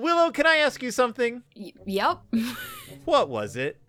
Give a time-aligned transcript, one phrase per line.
[0.00, 1.42] Willow, can I ask you something?
[1.56, 2.18] Y- yep.
[3.04, 3.80] What was it?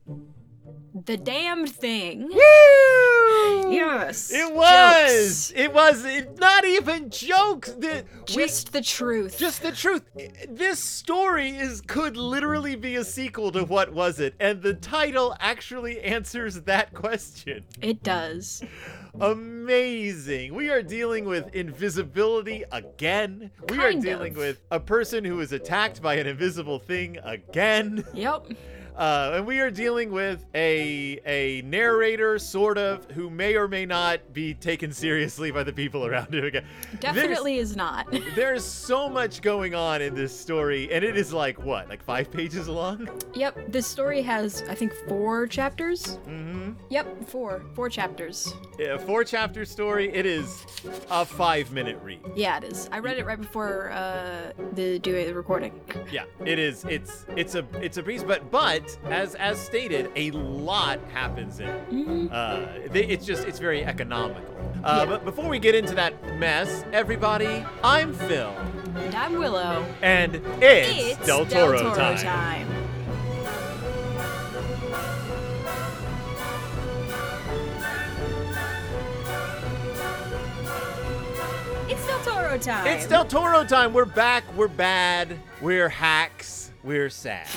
[1.05, 2.27] the damned thing.
[2.27, 3.00] Woo!
[3.71, 4.31] Yes.
[4.33, 5.53] It was.
[5.55, 7.71] It was it, not even jokes.
[7.71, 9.37] The, we- Just the truth.
[9.37, 10.03] just the truth.
[10.49, 15.35] This story is could literally be a sequel to what was it, and the title
[15.39, 17.63] actually answers that question.
[17.81, 18.61] it does.
[19.19, 20.53] Amazing.
[20.53, 23.51] We are dealing with invisibility again.
[23.69, 24.37] We are dealing of.
[24.37, 28.03] with a person who is attacked by an invisible thing again.
[28.13, 28.47] Yep.
[28.95, 33.85] Uh, and we are dealing with a a narrator, sort of, who may or may
[33.85, 36.65] not be taken seriously by the people around him again.
[36.99, 38.07] There's- Definitely is not.
[38.35, 42.31] There's so much going on in this story, and it is like what, like five
[42.31, 43.07] pages long?
[43.33, 43.57] yep.
[43.71, 46.17] This story has, I think, four chapters.
[46.27, 46.71] Mm-hmm.
[46.89, 47.63] Yep, four.
[47.73, 48.53] Four chapters.
[48.77, 50.13] Yeah, four chapter story.
[50.13, 50.65] It is
[51.09, 52.19] a five minute read.
[52.35, 52.89] Yeah, it is.
[52.91, 55.79] I read it right before uh, the doing the recording.
[56.11, 56.85] Yeah, it is.
[56.85, 61.67] It's it's a it's a breeze, but but as as stated, a lot happens in.
[61.69, 61.89] it.
[61.91, 62.29] Mhm.
[62.31, 64.43] Uh, they, it's just it's very economical.
[64.83, 65.05] Uh, Yeah.
[65.05, 68.53] But before we get into that mess, everybody, I'm Phil,
[68.95, 69.85] And I'm Willow.
[70.01, 72.17] and it's, It's Del Toro, Del Toro time.
[72.17, 72.67] time.
[81.87, 82.87] It's Del Toro time.
[82.87, 83.93] It's Del Toro time.
[83.93, 84.43] We're back.
[84.55, 85.37] We're bad.
[85.61, 86.60] We're hacks.
[86.83, 87.47] We're sad.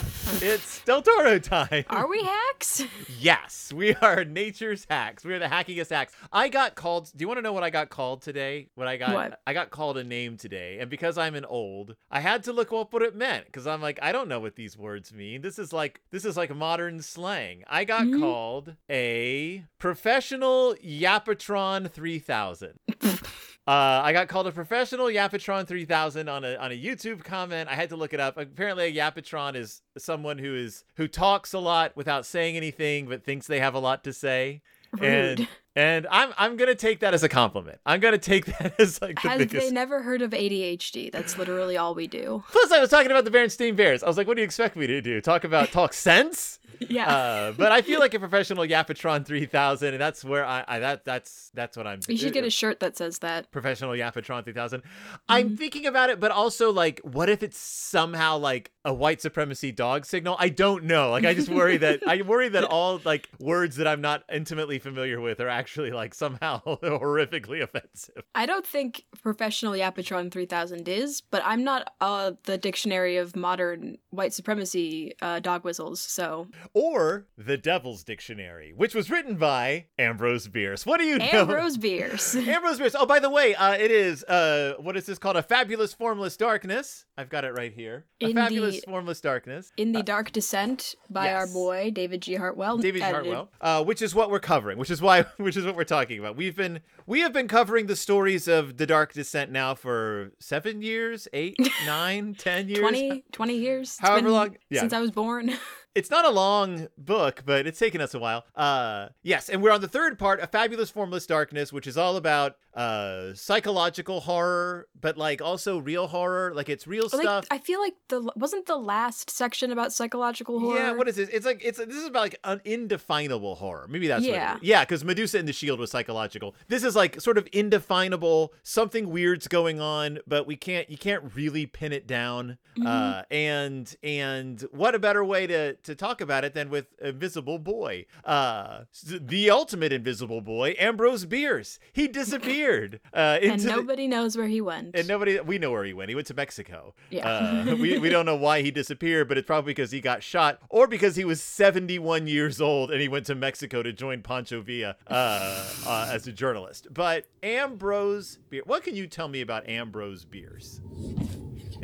[0.42, 1.84] it's Del Toro time.
[1.89, 2.83] Are we hacks?
[3.19, 5.25] Yes, we are nature's hacks.
[5.25, 6.12] We are the hackingest hacks.
[6.30, 7.11] I got called.
[7.17, 8.69] Do you want to know what I got called today?
[8.75, 9.14] What I got?
[9.14, 9.41] What?
[9.47, 12.70] I got called a name today, and because I'm an old, I had to look
[12.70, 13.47] up what it meant.
[13.47, 15.41] Because I'm like, I don't know what these words mean.
[15.41, 17.64] This is like this is like modern slang.
[17.67, 18.20] I got Mhm.
[18.20, 22.78] called a professional Yapatron 3000.
[23.67, 27.67] Uh, I got called a professional Yapatron 3000 on a on a YouTube comment.
[27.70, 28.36] I had to look it up.
[28.36, 33.24] Apparently, a Yapatron is someone who is who talks a lot without saying anything, but
[33.24, 34.62] thinks they have a lot to say.
[34.92, 35.04] Rude.
[35.40, 37.79] and I'm I'm gonna take that as a compliment.
[37.85, 39.67] I'm gonna take that as like the Has biggest.
[39.67, 41.11] they never heard of ADHD?
[41.11, 42.45] That's literally all we do.
[42.51, 44.02] Plus, I was talking about the Berenstain Bears.
[44.02, 45.20] I was like, what do you expect me to do?
[45.20, 46.58] Talk about talk sense?
[46.89, 47.07] Yeah.
[47.08, 51.05] Uh, but I feel like a professional Yapatron 3000, and that's where I, I that
[51.05, 52.01] that's that's what I'm.
[52.08, 53.51] you should get a shirt that says that.
[53.52, 54.80] professional Yapatron 3000.
[54.80, 54.89] Mm-hmm.
[55.29, 59.73] I'm thinking about it, but also like, what if it's somehow like a white supremacy
[59.73, 60.36] dog signal?
[60.39, 61.11] I don't know.
[61.11, 64.79] Like, I just worry that I worry that all like words that I'm not intimately
[64.79, 68.25] familiar with are actually like somehow horrifically offensive.
[68.35, 73.98] I don't think professional Yapatron 3000 is, but I'm not uh, the dictionary of modern
[74.11, 80.48] white supremacy uh, dog whistles, so Or the Devil's Dictionary, which was written by Ambrose
[80.48, 80.86] Bierce.
[80.86, 81.25] What do you know?
[81.25, 82.35] Ambrose Bierce.
[82.36, 82.95] Ambrose Bierce.
[82.98, 85.36] Oh, by the way, uh, it is uh, what is this called?
[85.36, 87.05] A fabulous formless darkness.
[87.17, 88.07] I've got it right here.
[88.20, 89.73] A In the- fabulous formless darkness.
[89.77, 92.35] In the Dark Descent by our boy David G.
[92.35, 92.79] Hartwell.
[92.79, 93.05] David G.
[93.05, 96.18] Hartwell, uh, which is what we're covering, which is why, which is what we're talking
[96.18, 96.34] about.
[96.36, 100.82] We've been, we have been covering the stories of the Dark Descent now for seven
[100.82, 101.56] years, eight,
[101.86, 102.80] nine, ten years.
[102.80, 103.96] 20, 20 years.
[103.98, 104.80] However long- yeah.
[104.80, 105.52] Since I was born.
[105.94, 108.44] It's not a long book, but it's taken us a while.
[108.56, 112.16] Uh, yes, and we're on the third part, a fabulous formless darkness, which is all
[112.16, 116.52] about uh psychological horror, but like also real horror.
[116.54, 117.46] Like it's real like, stuff.
[117.50, 120.78] I feel like the wasn't the last section about psychological horror.
[120.78, 121.28] Yeah, what is this?
[121.28, 123.86] It's like it's this is about like an indefinable horror.
[123.88, 124.54] Maybe that's Yeah.
[124.54, 124.68] what it is.
[124.68, 126.56] Yeah, because Medusa and the Shield was psychological.
[126.66, 128.52] This is like sort of indefinable.
[128.64, 132.58] Something weird's going on, but we can't you can't really pin it down.
[132.76, 132.87] Mm-hmm.
[132.88, 137.58] Uh, and and what a better way to to talk about it than with Invisible
[137.58, 141.78] Boy, uh, the ultimate Invisible Boy, Ambrose Bierce.
[141.93, 144.94] He disappeared uh, into and the- nobody knows where he went.
[144.94, 146.08] and nobody, we know where he went.
[146.08, 146.94] He went to Mexico.
[147.11, 147.28] Yeah.
[147.28, 150.58] Uh, we, we don't know why he disappeared, but it's probably because he got shot
[150.69, 154.61] or because he was 71 years old and he went to Mexico to join Pancho
[154.62, 156.88] Villa uh, uh, as a journalist.
[156.93, 160.81] But Ambrose Beer, what can you tell me about Ambrose Bierce?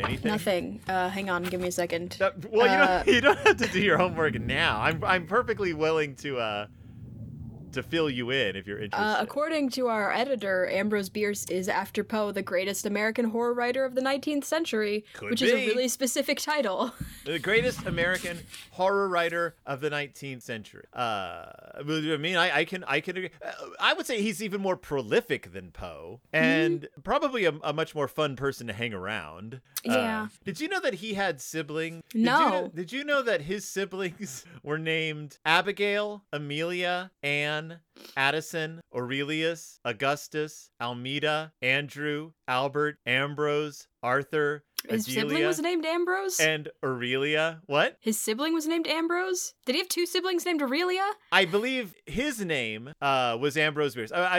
[0.05, 0.31] Anything?
[0.31, 0.81] Nothing.
[0.89, 2.17] Uh, hang on, give me a second.
[2.21, 3.07] Uh, well, you Uh, don't.
[3.15, 4.81] You don't have to do your homework now.
[4.81, 5.03] I'm.
[5.05, 6.69] I'm perfectly willing to.
[7.71, 9.01] Uh, to fill you in if you're interested.
[9.05, 13.85] Uh, according to our editor, Ambrose Bierce is, after Poe, the greatest American horror writer
[13.85, 16.93] of the 19th century, Could which is a really specific title.
[17.25, 18.39] the greatest American
[18.73, 20.85] horror writer of the 19th century.
[20.93, 21.47] Uh,
[21.79, 21.83] I
[22.19, 23.31] mean, I, I can, I can, agree.
[23.45, 27.95] Uh, I would say he's even more prolific than Poe, and probably a, a much
[27.95, 29.61] more fun person to hang around.
[29.89, 30.29] Uh, Yeah.
[30.45, 32.03] did you know that he had siblings?
[32.11, 32.39] Did you No.
[32.49, 37.11] know- did you know that his siblings were named Abigail, Amelia,
[37.61, 37.81] Anne,
[38.17, 46.41] Addison, Aurelius, Augustus, Almeda, Andrew, Albert, Ambrose, Arthur, His sibling was named Ambrose.
[46.41, 47.61] and Aurelia.
[47.67, 47.99] What?
[48.01, 49.53] His sibling was named Ambrose.
[49.67, 51.07] Did he have two siblings named Aurelia?
[51.33, 54.11] I believe his name uh, was Ambrose Bierce.
[54.11, 54.39] I,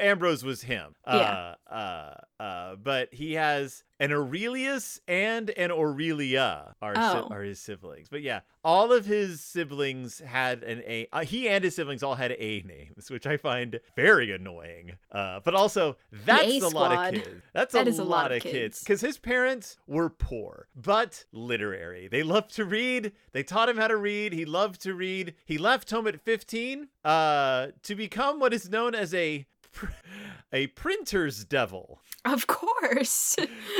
[0.00, 0.94] Ambrose was him.
[1.06, 1.54] Yeah.
[1.70, 7.28] Uh, uh, uh, but he has an Aurelius and an Aurelia are si- Oh.
[7.30, 8.08] are his siblings.
[8.08, 11.08] But yeah, all of his siblings had an A.
[11.12, 14.92] Uh, he and his siblings all had A names, which I find very annoying.
[15.10, 17.42] Uh, but also that's a lot of kids.
[17.52, 18.80] That's That a, is a lot, lot of kids.
[18.80, 22.08] because his parents were poor but literary.
[22.08, 23.12] They loved to read.
[23.32, 24.32] They taught him how to read.
[24.32, 25.34] He loved to read.
[25.44, 29.86] He left home at 15 uh, to become what is known as a pr-
[30.52, 32.00] a printer's devil.
[32.24, 33.36] Of course.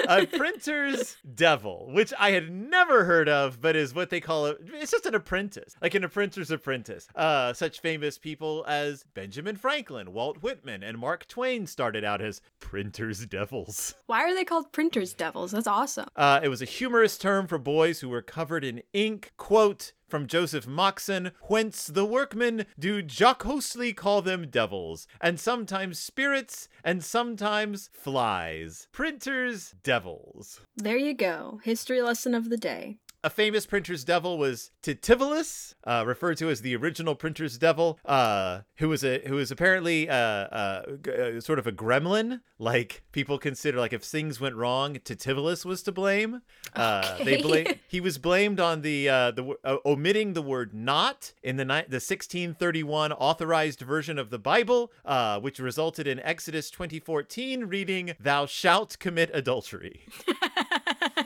[0.08, 4.58] A printer's devil, which I had never heard of, but is what they call it.
[4.74, 7.08] It's just an apprentice, like an apprentice's apprentice.
[7.14, 12.40] Uh, such famous people as Benjamin Franklin, Walt Whitman, and Mark Twain started out as
[12.60, 13.94] printers' devils.
[14.06, 15.50] Why are they called printers devils?
[15.50, 16.08] That's awesome.
[16.16, 19.32] Uh, it was a humorous term for boys who were covered in ink.
[19.36, 26.68] Quote from Joseph Moxon, whence the workmen do jocosely call them devils, and sometimes spirits,
[26.82, 28.88] and sometimes flies.
[28.92, 30.60] Printers' devils.
[30.76, 31.60] There you go.
[31.62, 32.98] History lesson of the day.
[33.24, 38.60] A famous printer's devil was Titivillus, uh, referred to as the original printer's devil, uh,
[38.76, 42.42] who was a who was apparently uh, uh, g- uh, sort of a gremlin.
[42.60, 46.42] Like people consider, like if things went wrong, Titivillus was to blame.
[46.76, 51.56] Uh, They blame he was blamed on the uh, the omitting the word "not" in
[51.56, 57.64] the ni- the 1631 authorized version of the Bible, uh, which resulted in Exodus 2014
[57.64, 60.06] reading "Thou shalt commit adultery."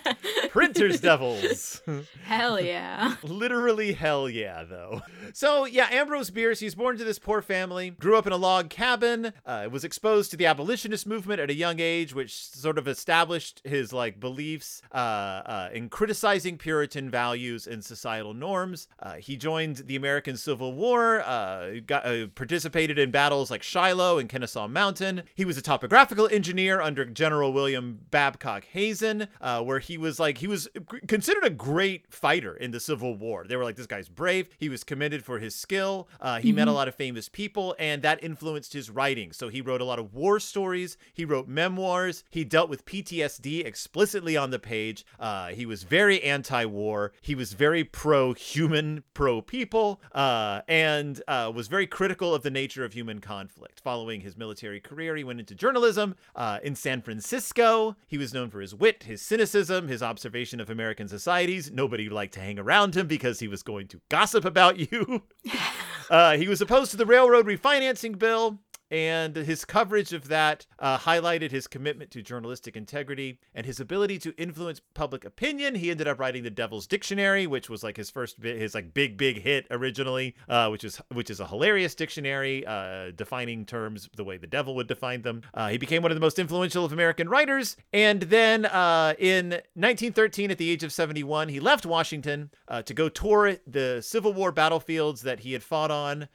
[0.53, 1.81] Printers devils.
[2.25, 3.17] Hell yeah.
[3.23, 5.01] Literally hell yeah, though.
[5.33, 8.69] So yeah, Ambrose Bierce, he's born to this poor family, grew up in a log
[8.69, 12.87] cabin, uh, was exposed to the abolitionist movement at a young age, which sort of
[12.87, 18.89] established his like beliefs uh, uh, in criticizing Puritan values and societal norms.
[18.99, 24.19] Uh, he joined the American Civil War, uh, got, uh, participated in battles like Shiloh
[24.19, 25.23] and Kennesaw Mountain.
[25.35, 30.42] He was a topographical engineer under General William Babcock Hazen, uh, where he was like
[30.43, 30.67] he was
[31.07, 33.45] considered a great fighter in the Civil War.
[33.47, 34.49] They were like, this guy's brave.
[34.59, 36.09] He was commended for his skill.
[36.21, 39.31] Uh, he met a lot of famous people, and that influenced his writing.
[39.31, 40.97] So he wrote a lot of war stories.
[41.15, 42.25] He wrote memoirs.
[42.29, 45.07] He dealt with PTSD explicitly on the page.
[45.21, 47.13] Uh, he was very anti-war.
[47.23, 52.95] He was very pro-human, pro-people, uh, and uh, was very critical of the nature of
[52.95, 53.79] human conflict.
[53.79, 57.95] Following his military career, he went into journalism uh, in San Francisco.
[58.09, 61.71] He was known for his wit, his cynicism, his observation of American societies.
[61.71, 65.25] Nobody liked to hang around him because he was going to gossip about you.
[66.11, 68.59] uh, he was opposed to the railroad refinancing bill.
[68.93, 74.19] And his coverage of that uh, highlighted his commitment to journalistic integrity and his ability
[74.19, 75.77] to influence public opinion.
[75.77, 79.17] He ended up writing the Devil's Dictionary, which was like his first, his like big,
[79.17, 84.25] big hit originally, uh, which is which is a hilarious dictionary uh, defining terms the
[84.25, 85.41] way the devil would define them.
[85.55, 89.53] Uh, he became one of the most influential of American writers, and then uh, in
[89.73, 94.35] 1913, at the age of 71, he left Washington uh, to go tour the Civil
[94.35, 96.29] War battlefields that he had fought on.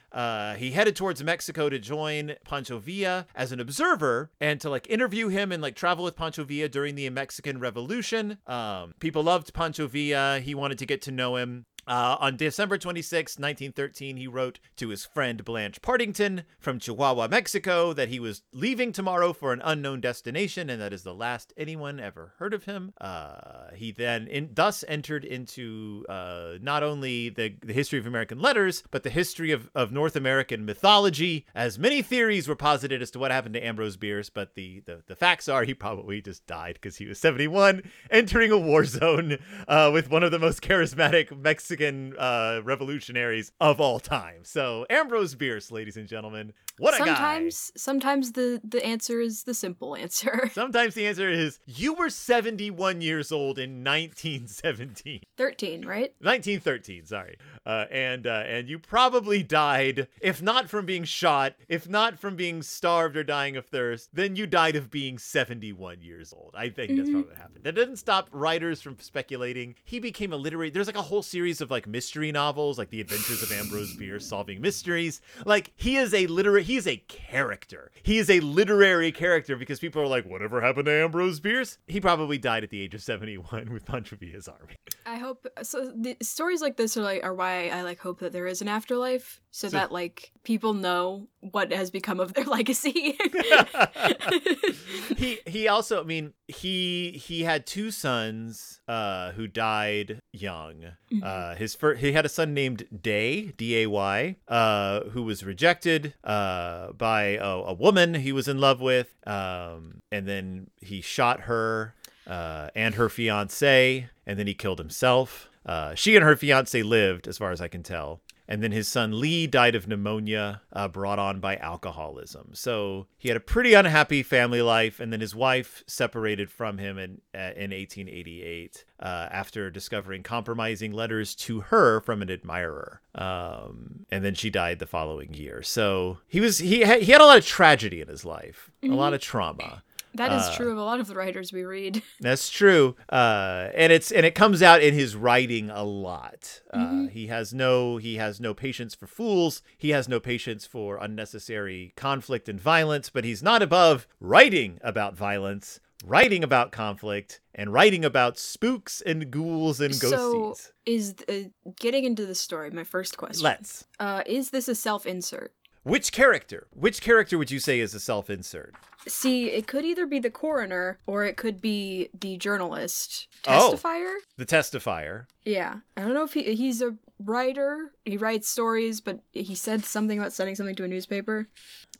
[0.57, 5.27] He headed towards Mexico to join Pancho Villa as an observer and to like interview
[5.27, 8.37] him and like travel with Pancho Villa during the Mexican Revolution.
[8.47, 10.39] Um, people loved Pancho Villa.
[10.39, 11.65] He wanted to get to know him.
[11.87, 17.93] Uh, on December 26, 1913, he wrote to his friend Blanche Partington from Chihuahua, Mexico,
[17.93, 21.99] that he was leaving tomorrow for an unknown destination and that is the last anyone
[21.99, 22.91] ever heard of him.
[22.99, 28.39] Uh, he then in, thus entered into uh, not only the, the history of American
[28.39, 33.11] letters, but the history of, of North American mythology, as many theories were posited as
[33.11, 36.45] to what happened to Ambrose Bierce, but the, the, the facts are he probably just
[36.47, 39.37] died because he was 71, entering a war zone
[39.69, 44.43] uh, with one of the most charismatic Mexican uh, revolutionaries of all time.
[44.43, 47.05] So Ambrose Bierce, ladies and gentlemen, what a guy.
[47.05, 50.49] sometimes sometimes the the answer is the simple answer.
[50.53, 55.21] Sometimes the answer is you were 71 years old in 1917.
[55.37, 56.13] 13, right?
[56.21, 57.37] 1913, sorry.
[57.65, 62.35] Uh, and uh, and you probably died, if not from being shot, if not from
[62.35, 66.53] being starved or dying of thirst, then you died of being 71 years old.
[66.55, 67.13] I think that's Mhm.
[67.13, 67.63] probably what happened.
[67.63, 69.75] That didn't stop writers from speculating.
[69.83, 70.69] He became a literary.
[70.69, 74.25] There's like a whole series of like mystery novels, like The Adventures of Ambrose Bierce
[74.25, 75.21] solving mysteries.
[75.45, 76.63] Like he is a literary.
[76.63, 77.91] He is a character.
[78.03, 81.77] He is a literary character because people are like, whatever happened to Ambrose Bierce?
[81.87, 84.75] He probably died at the age of 71 with Pancho Villa's army.
[85.05, 85.91] I hope so.
[85.95, 88.67] The stories like this are like are why I like hope that there is an
[88.67, 93.17] afterlife, so, that like people know what has become of their legacy.
[95.17, 100.85] he he also I mean he he had two sons uh who died young.
[101.11, 101.23] Mhm.
[101.23, 105.43] Uh his first he had a son named Day, D A Y, uh who was
[105.43, 111.01] rejected uh by a, a woman he was in love with um and then he
[111.01, 111.93] shot her
[112.27, 115.49] uh and her fiance and then he killed himself.
[115.65, 118.21] Uh she and her fiance lived as far as I can tell.
[118.47, 122.51] And then his son Lee died of pneumonia uh, brought on by alcoholism.
[122.53, 124.99] So he had a pretty unhappy family life.
[124.99, 130.93] And then his wife separated from him in, uh, in 1888 uh, after discovering compromising
[130.93, 133.01] letters to her from an admirer.
[133.13, 135.61] Um, and then she died the following year.
[135.61, 138.87] So he was he had, he had a lot of tragedy in his life, a
[138.87, 139.83] lot of trauma.
[140.17, 142.01] That is uh, true of a lot of the writers we read.
[142.19, 146.61] That's true, uh, and it's and it comes out in his writing a lot.
[146.71, 149.61] Uh, he has no he has no patience for fools.
[149.77, 153.09] He has no patience for unnecessary conflict and violence.
[153.09, 159.31] But he's not above writing about violence, writing about conflict, and writing about spooks and
[159.31, 160.09] ghouls and ghosts.
[160.09, 160.55] So
[160.85, 162.71] is uh, getting into the story.
[162.71, 163.43] My first question.
[163.43, 163.85] Let's.
[163.99, 165.53] Uh, is this a self-insert?
[165.87, 166.67] Which character?
[166.71, 168.75] Which character would you say is a self-insert?
[169.07, 173.73] See, it could either be the coroner or it could be the journalist Oh.
[173.73, 174.13] testifier.
[174.35, 175.27] The testifier.
[175.45, 177.93] Yeah, I don't know if he he's a writer.
[178.03, 181.47] He writes stories, but he said something about sending something to a newspaper.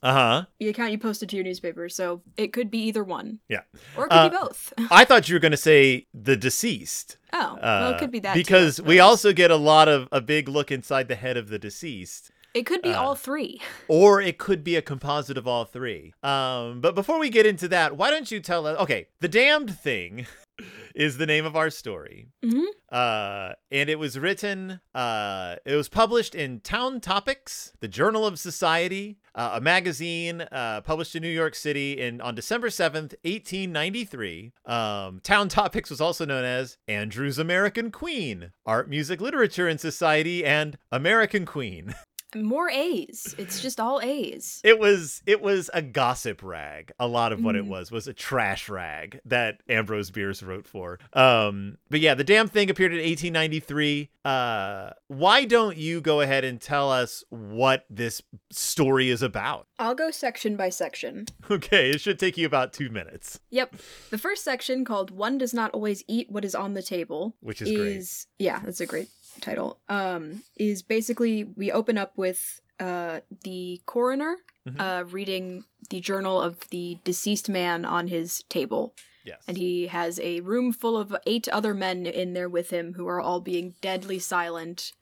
[0.03, 0.45] Uh huh.
[0.59, 3.61] The account you posted to your newspaper, so it could be either one, Yeah.
[3.95, 4.73] or it could Uh, be both.
[4.91, 7.17] I thought you were going to say the deceased.
[7.33, 10.07] oh, well, it Uh, could be that too, because we also get a lot of
[10.11, 13.61] a big look inside the head of the deceased it could be uh, all three.
[13.87, 17.67] or it could be a composite of all three um but before we get into
[17.67, 20.25] that why don't you tell us okay the damned thing
[20.95, 22.65] is the name of our story Mhm.
[22.91, 28.39] uh and it was written uh it was published in town topics the journal of
[28.39, 34.53] society uh, a magazine uh, published in new york city in on december 7th 1893
[34.65, 40.43] um town topics was also known as andrew's american queen art music literature and society
[40.43, 41.93] and american queen
[42.35, 43.33] More A's.
[43.37, 44.59] It's just all A's.
[44.63, 47.69] it was it was a gossip rag a lot of what it Mhm.
[47.69, 52.47] was was a trash rag that ambrose bierce wrote for um but yeah the damn
[52.47, 58.21] thing appeared in 1893 uh why don't you go ahead and tell us what this
[58.51, 61.25] story is about I'll go section by section.
[61.51, 63.75] okay it should take you about two minutes Yep.
[64.09, 67.61] The first section called One Does Not Always Eat What Is on the Table which
[67.61, 69.07] is, great is yeah, that's a great
[69.41, 69.79] title.
[69.89, 74.79] Um is basically we open up with uh the coroner Mhm.
[74.79, 78.93] uh reading the journal of the deceased man on his table.
[79.23, 82.93] yes And he has a room full of eight other men in there with him
[82.95, 84.93] who are all being deadly silent.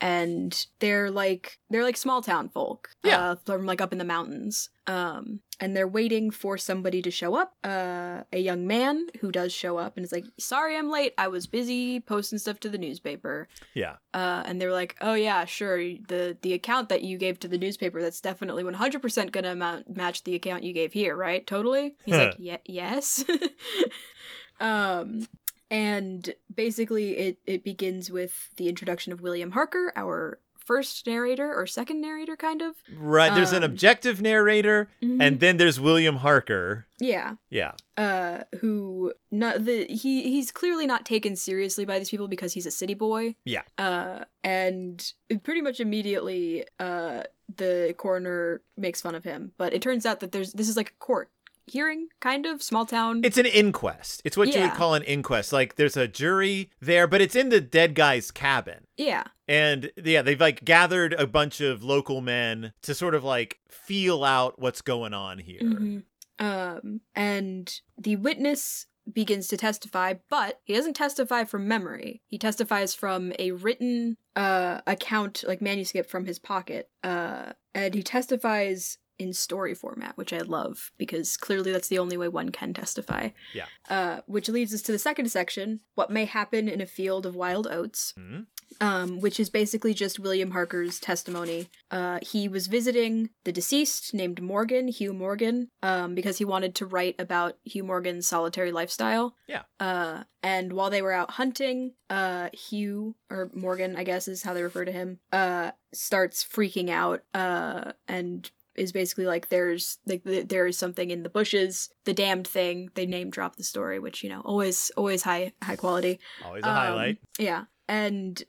[0.00, 2.90] And they're like they're like small town folk.
[3.02, 3.30] Yeah.
[3.30, 4.70] Uh, from like up in the mountains.
[4.86, 7.54] Um and they're waiting for somebody to show up.
[7.64, 11.14] Uh a young man who does show up and is like, Sorry I'm late.
[11.18, 13.48] I was busy posting stuff to the newspaper.
[13.74, 15.78] yeah Uh, and they're like, "Oh yeah, sure.
[15.78, 19.54] The the account that you gave to the newspaper that's definitely one hundred percent gonna
[19.56, 21.44] ma- match the account you gave here, right?
[21.46, 23.24] Totally." He's like, "Yeah, yes."
[24.60, 25.26] um,
[25.70, 31.66] and basically, it it begins with the introduction of William Harker, our first narrator or
[31.66, 32.74] second narrator, kind of.
[32.94, 39.14] right there's an Um, objective narrator and then there's william harker yeah, yeah uh, who
[39.30, 42.94] not the he he's clearly not taken seriously by these people because he's a city
[42.94, 43.34] boy.
[43.44, 43.62] Yeah.
[43.78, 47.22] Uh, and pretty much immediately, uh,
[47.56, 49.52] the coroner makes fun of him.
[49.58, 51.30] But it turns out that there's this is like a court
[51.70, 53.22] hearing, kind of small town.
[53.24, 54.22] It's an inquest.
[54.24, 55.52] It's what you would call an inquest.
[55.52, 58.86] Like there's a jury there, but it's in the dead guy's cabin.
[58.96, 63.58] yeah, And yeah, they've like gathered a bunch of local men to sort of like
[63.70, 65.60] feel out what's going on here.
[65.62, 66.02] Mhm.
[66.40, 72.22] Um, and the witness begins to testify, but he doesn't testify from memory.
[72.26, 76.90] He testifies from a written uh account, like manuscript from his pocket.
[77.02, 82.16] Uh, and he testifies in story format, which I love because clearly that's the only
[82.16, 83.30] way one can testify.
[83.52, 83.66] Yeah.
[83.88, 87.34] Uh, which leads us to the second section: what may happen in a field of
[87.34, 88.40] wild oats Hmm?
[88.80, 91.68] um, which is basically just William Harker's testimony.
[91.90, 96.86] Uh, he was visiting the deceased named Morgan, Hugh Morgan, um, because he wanted to
[96.86, 99.34] write about Hugh Morgan's solitary lifestyle.
[99.46, 99.62] Yeah.
[99.80, 104.54] Uh, and while they were out hunting, uh, Hugh, or Morgan, I guess is how
[104.54, 110.24] they refer to him, uh, starts freaking out, uh, and is basically like there's like
[110.24, 113.98] th- there is something in the bushes the damned thing they name drop the story
[113.98, 117.18] which you know always always high high quality Always a um, highlight.
[117.38, 117.64] Yeah.
[117.88, 118.42] and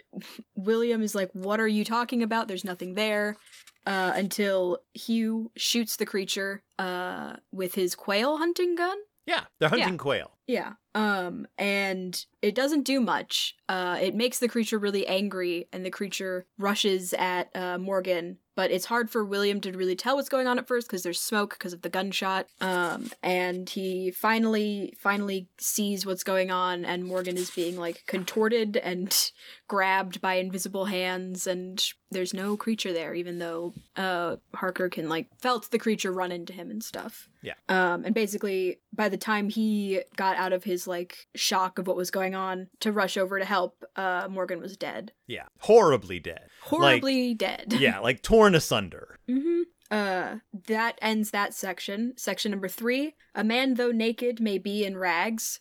[0.55, 2.47] William is like, "What are you talking about?
[2.47, 3.37] There's nothing there."
[3.85, 8.97] Uh, until Hugh shoots the creature uh, with his quail hunting gun.
[9.25, 10.31] Yeah, they're hunting quail.
[10.49, 10.73] Yeah.
[10.95, 13.55] Um, and it doesn't do much.
[13.67, 18.37] Uh, it makes the creature really angry, and the creature rushes at uh, Morgan.
[18.55, 21.21] But it's hard for William to really tell what's going on at first because there's
[21.21, 22.47] smoke because of the gunshot.
[22.59, 28.75] Um, and he finally, finally sees what's going on, and Morgan is being like contorted
[28.75, 29.31] and
[29.67, 35.27] grabbed by invisible hands, and there's no creature there, even though uh, Harker can like
[35.39, 37.29] felt the creature run into him and stuff.
[37.41, 37.53] Yeah.
[37.69, 41.95] Um, and basically, by the time he got out of his like shock of what
[41.97, 45.11] was going on to rush over to help, uh, Morgan was dead.
[45.27, 46.47] Yeah, horribly dead.
[46.61, 47.73] Horribly dead.
[47.77, 49.19] Yeah, like torn asunder.
[49.29, 49.61] Mm-hmm.
[49.91, 50.35] Uh,
[50.67, 52.13] that ends that section.
[52.17, 55.59] Section number three: A man, though naked, may be in rags.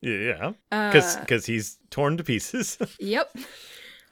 [0.00, 2.78] Yeah, Uh, because because he's torn to pieces.
[3.00, 3.36] Yep.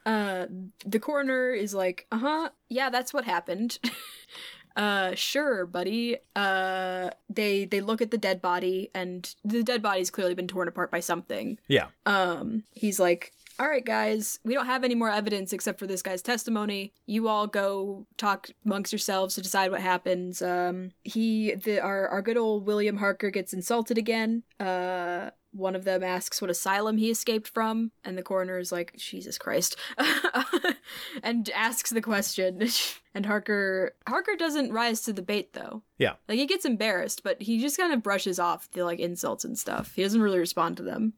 [0.05, 0.47] Uh,
[0.85, 3.79] the coroner is like, uh huh, yeah, that's what happened.
[4.77, 6.17] uh, sure, buddy.
[6.37, 10.69] Uh, they they look at the dead body, and the dead body's clearly been torn
[10.69, 11.59] apart by something.
[11.69, 15.87] yeah, Um, he's like, all right, guys, we don't have any more evidence except for
[15.87, 16.93] this guy's testimony.
[17.07, 20.41] You all go talk amongst yourselves to decide what happens.
[20.43, 24.43] Um, he, the our our good old William Harker gets insulted again.
[24.59, 25.31] Uh.
[25.53, 29.39] One of them asks what asylum he escaped from, and the coroner is like, Jesus
[29.39, 29.77] Christ,
[31.23, 32.67] and asks the question.
[33.15, 35.83] And Harker Harker doesn't rise to the bait though.
[35.99, 36.15] Yeah.
[36.31, 39.59] Like he gets embarrassed, but he just kind of brushes off the like insults and
[39.59, 39.93] stuff.
[39.95, 41.13] He doesn't really respond to them.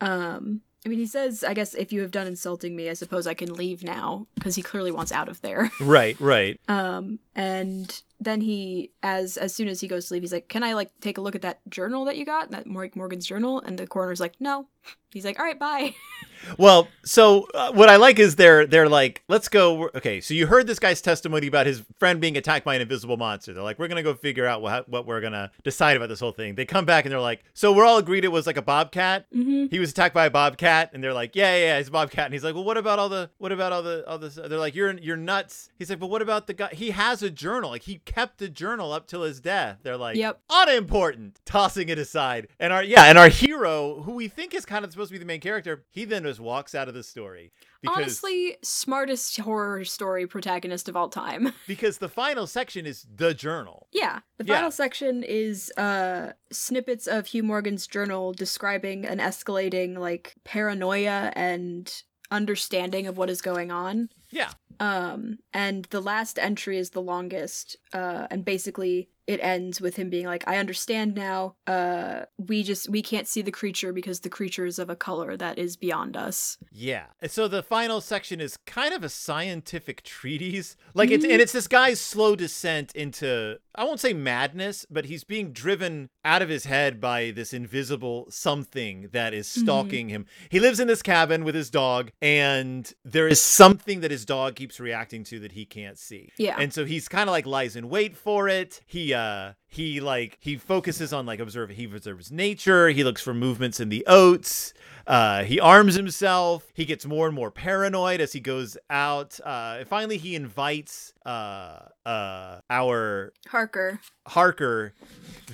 [0.00, 3.26] Um I mean, he says, I guess if you have done insulting me, I suppose
[3.26, 5.70] I can leave now, because he clearly wants out of there.
[5.80, 6.58] right, right.
[6.68, 10.62] Um, and then he, as as soon as he goes to leave, he's like, "Can
[10.62, 13.60] I like take a look at that journal that you got, that Mor- Morgan's journal?"
[13.60, 14.68] And the coroner's like, "No."
[15.10, 15.94] He's like, "All right, bye."
[16.56, 19.90] Well, so uh, what I like is they're they're like, let's go.
[19.94, 23.16] Okay, so you heard this guy's testimony about his friend being attacked by an invisible
[23.16, 23.52] monster.
[23.52, 26.32] They're like, we're gonna go figure out what what we're gonna decide about this whole
[26.32, 26.54] thing.
[26.54, 29.26] They come back and they're like, so we're all agreed it was like a bobcat.
[29.34, 29.66] mm-hmm.
[29.70, 32.26] He was attacked by a bobcat, and they're like, yeah, yeah, yeah, it's a bobcat.
[32.26, 34.36] And he's like, well, what about all the what about all the all this?
[34.36, 35.70] They're like, you're you're nuts.
[35.76, 36.70] He's like, but what about the guy?
[36.72, 37.70] He has a journal.
[37.70, 39.78] Like he kept the journal up till his death.
[39.82, 40.40] They're like, Yep.
[40.50, 41.40] unimportant.
[41.44, 42.48] Tossing it aside.
[42.58, 45.18] And our yeah, and our hero, who we think is kind of supposed to be
[45.18, 49.84] the main character, he then just walks out of the story because Honestly, smartest horror
[49.84, 51.52] story protagonist of all time.
[51.68, 53.86] because the final section is the journal.
[53.92, 54.20] Yeah.
[54.38, 54.54] The Yeah.
[54.56, 62.02] final section is uh snippets of Hugh Morgan's journal describing an escalating like paranoia and
[62.30, 64.08] understanding of what is going on.
[64.30, 64.50] Yeah.
[64.80, 70.08] Um and the last entry is the longest uh and basically it ends with him
[70.10, 71.54] being like I understand now.
[71.66, 75.36] Uh we just we can't see the creature because the creature is of a color
[75.36, 76.58] that is beyond us.
[76.72, 77.06] Yeah.
[77.28, 80.76] So the final section is kind of a scientific treatise.
[80.94, 81.32] Like it's Mhm.
[81.32, 86.08] and it's this guy's slow descent into I won't say madness, but he's being driven
[86.24, 90.26] out of his head by this invisible something that is stalking him.
[90.48, 94.56] He lives in this cabin with his dog and there is something that his dog
[94.56, 96.30] keeps reacting to that he can't see.
[96.38, 96.56] Yeah.
[96.58, 98.80] And so he's kind of like lies in wait for it.
[98.86, 99.17] He uh
[99.66, 103.88] he like he focuses on like observe he observes nature, he looks for movements in
[103.88, 104.72] the oats.
[105.06, 106.70] Uh he arms himself.
[106.74, 109.38] He gets more and more paranoid as he goes out.
[109.44, 114.00] Uh and finally he invites uh uh our Harker.
[114.26, 114.92] Harker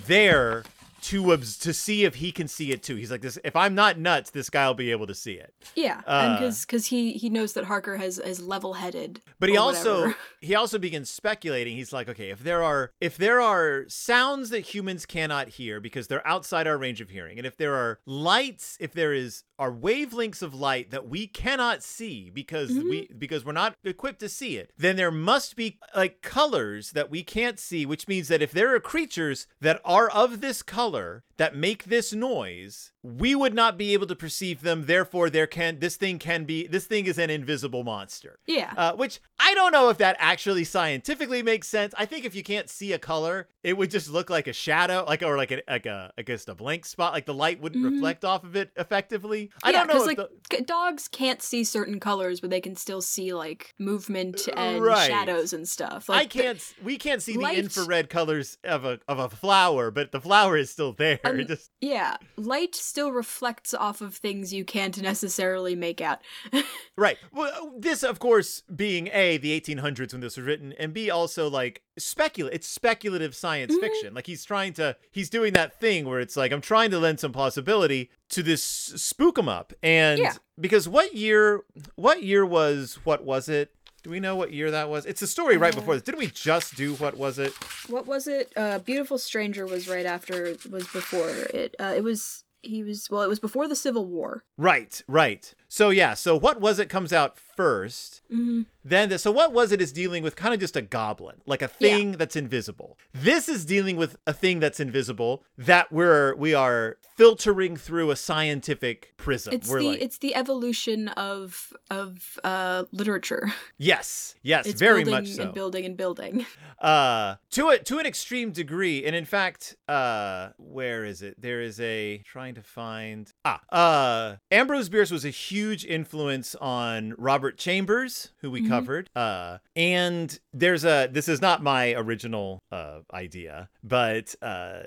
[0.06, 0.64] there
[1.04, 2.96] to obs- to see if he can see it too.
[2.96, 5.52] He's like this if I'm not nuts, this guy will be able to see it.
[5.74, 6.00] Yeah.
[6.06, 9.20] and Uh, cuz he he knows that Harker has is level-headed.
[9.38, 10.16] But he also whatever.
[10.40, 11.76] he also begins speculating.
[11.76, 16.08] He's like, okay, if there are if there are sounds that humans cannot hear because
[16.08, 19.70] they're outside our range of hearing, and if there are lights, if there is are
[19.72, 24.56] wavelengths of light that we cannot see because we because we're not equipped to see
[24.56, 28.50] it, then there must be like colors that we can't see, which means that if
[28.52, 33.54] there are creatures that are of this color killer that make this noise, we would
[33.54, 34.86] not be able to perceive them.
[34.86, 38.38] Therefore, there can this thing can be this thing is an invisible monster.
[38.46, 38.72] Yeah.
[38.76, 41.94] Uh, which I don't know if that actually scientifically makes sense.
[41.98, 45.04] I think if you can't see a color, it would just look like a shadow,
[45.06, 47.84] like or like a like a I guess a blank spot, like the light wouldn't
[47.84, 47.92] Mhm.
[47.94, 49.50] reflect off of it effectively.
[49.62, 50.04] I yeah, don't know.
[50.04, 50.16] Like
[50.50, 55.06] the, dogs can't see certain colors, but they can still see like movement and Right.
[55.08, 56.08] shadows and stuff.
[56.08, 56.74] I Like, the- can't.
[56.82, 60.56] we can't see light- the infrared colors of a of a flower, but the flower
[60.56, 61.20] is still there.
[61.24, 66.20] Um, Just Yeah, light still reflects off of things you can't necessarily make out.
[66.96, 67.18] right.
[67.32, 71.48] Well, this, of course, being a the 1800s when this was written, and b also
[71.48, 72.56] like speculative.
[72.56, 73.80] It's speculative science Mhm.
[73.80, 74.14] fiction.
[74.14, 77.20] Like he's trying to, he's doing that thing where it's like I'm trying to lend
[77.20, 80.34] some possibility to this spook 'em up, and Yeah.
[80.60, 81.62] because what year?
[81.96, 82.98] What year was?
[83.04, 83.74] What was it?
[84.04, 85.06] Do we know what year that was?
[85.06, 86.02] It's a story right Uh, before this.
[86.02, 87.52] Didn't we just do what was it?
[87.88, 88.52] What was it?
[88.54, 90.54] Uh, Beautiful Stranger was right after.
[90.70, 91.74] Was before it.
[91.80, 92.44] Uh, it was.
[92.60, 93.08] He was.
[93.10, 94.44] Well, it was before the Civil War.
[94.58, 95.52] Right, right.
[95.74, 98.22] So yeah, so what was it comes out first.
[98.32, 98.62] Mm-hmm.
[98.86, 101.62] Then the, so what was it is dealing with kind of just a goblin, like
[101.62, 102.98] a thing that's invisible.
[103.14, 108.16] This is dealing with a thing that's invisible that we're we are filtering through a
[108.16, 109.54] scientific prism.
[109.54, 113.52] It's we're the like it's the evolution of of uh literature.
[113.78, 115.44] yes, yes, It's very much so.
[115.44, 116.44] and building and building.
[116.78, 121.62] uh to it to an extreme degree and in fact uh where is it there
[121.62, 127.56] is a trying to find ah uh ambrose bierce was a huge influence on robert
[127.56, 128.68] chambers who we Mhm.
[128.68, 134.80] covered uh and there's a this is not my original uh idea but uh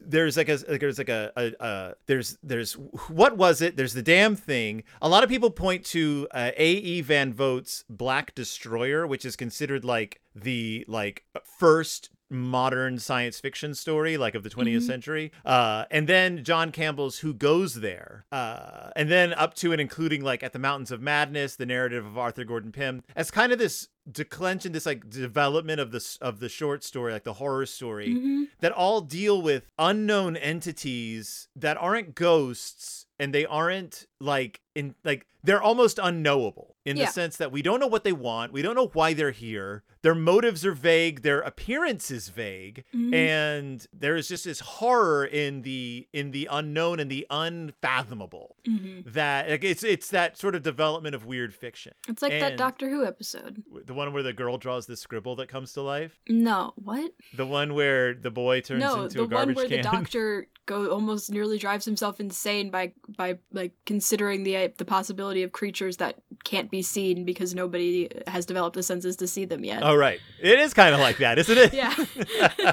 [0.00, 2.72] there's like a there's like a, a, a there's there's
[3.08, 7.00] what was it there's the damn thing a lot of people point to uh, ae
[7.00, 11.24] van vogt's black destroyer which is considered like the like
[11.58, 14.86] first modern science fiction story like of the 20th Mhm.
[14.86, 19.80] century uh and then john campbell's who goes there uh and then up to and
[19.80, 23.52] including like at the mountains of madness the narrative of arthur gordon pym as kind
[23.52, 27.64] of this declension this like development of this of the short story like the horror
[27.64, 28.48] story Mhm.
[28.60, 35.26] that all deal with unknown entities that aren't ghosts and they aren't like in like
[35.42, 37.06] they're almost unknowable in Yeah.
[37.06, 39.82] the sense that we don't know what they want we don't know why they're here
[40.02, 43.14] their motives are vague their appearance is vague Mhm.
[43.14, 49.12] and there is just this horror in the in the unknown and the unfathomable Mhm.
[49.12, 52.88] that like, it's it's that sort of development of weird fiction It's like that Doctor
[52.90, 53.62] Who episode.
[53.86, 57.12] the one where the girl draws the scribble that comes to life No, what?
[57.34, 59.30] the one where the boy turns no, into a garbage can.
[59.30, 63.72] the one where can the doctor go almost nearly drives himself insane by by like
[63.86, 68.82] considering the the possibility of creatures that can't be seen because nobody has developed the
[68.82, 69.82] senses to see them yet.
[69.82, 71.72] Oh right, it is kind of like that, isn't it?
[71.72, 71.94] Yeah.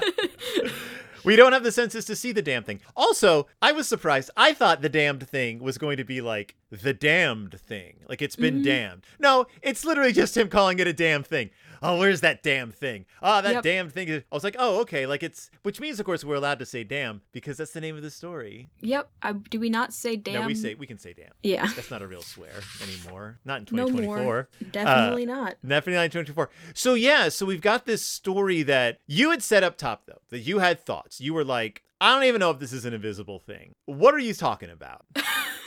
[1.24, 2.80] we don't have the senses to see the damn thing.
[2.96, 4.30] Also, I was surprised.
[4.36, 8.34] I thought the damned thing was going to be like the damned thing, like it's
[8.36, 8.64] been Mhm.
[8.64, 9.02] damned.
[9.20, 11.50] No, it's literally just him calling it a damn thing.
[11.92, 13.06] Oh, where's that damn thing?
[13.22, 13.62] Oh, that Yep.
[13.64, 14.08] damn thing.
[14.08, 14.22] Is...
[14.30, 16.84] I was like, oh, okay, like it's, which means, of course, we're allowed to say
[16.84, 18.68] damn because that's the name of the story.
[18.80, 19.10] yep.
[19.20, 20.42] I, do we not say damn?
[20.42, 21.32] No, we say we can say damn.
[21.42, 21.66] Yeah.
[21.74, 23.38] That's not a real swear anymore.
[23.44, 23.72] Not in 2024.
[23.72, 24.22] No 2024.
[24.22, 24.48] more.
[24.70, 25.56] Definitely uh, not.
[25.66, 26.50] Definitely not 2024.
[26.74, 30.40] So yeah, so we've got this story that you had set up top though, that
[30.40, 31.20] you had thoughts.
[31.20, 33.74] You were like, I don't even know if this is an invisible thing.
[33.86, 35.04] What are you talking about?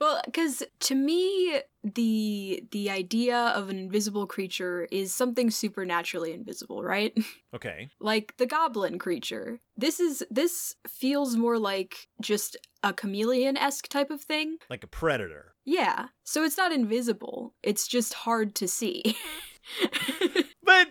[0.00, 6.82] Well, because to me, the the idea of an invisible creature is something supernaturally invisible,
[6.82, 7.16] right?
[7.52, 7.88] Okay.
[7.98, 9.58] like the goblin creature.
[9.76, 14.58] This is this feels more like just a chameleon esque type of thing.
[14.70, 15.54] Like a predator.
[15.64, 17.54] Yeah, so it's not invisible.
[17.64, 19.16] It's just hard to see.
[20.62, 20.88] But